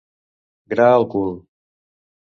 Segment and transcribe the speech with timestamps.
[0.73, 1.31] Gra al cul.